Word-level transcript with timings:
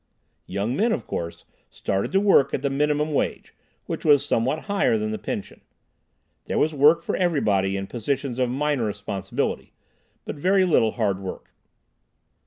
Young 0.47 0.75
men, 0.75 0.91
of 0.93 1.05
course, 1.05 1.45
started 1.69 2.11
to 2.13 2.19
work 2.19 2.55
at 2.55 2.63
the 2.63 2.71
minimum 2.71 3.13
wage, 3.13 3.53
which 3.85 4.03
was 4.03 4.25
somewhat 4.25 4.61
higher 4.61 4.97
than 4.97 5.11
the 5.11 5.19
pension. 5.19 5.61
There 6.45 6.57
was 6.57 6.73
work 6.73 7.03
for 7.03 7.15
everybody 7.15 7.77
in 7.77 7.85
positions 7.85 8.39
of 8.39 8.49
minor 8.49 8.85
responsibility, 8.85 9.73
but 10.25 10.37
very 10.37 10.65
little 10.65 10.93
hard 10.93 11.19
work. 11.19 11.53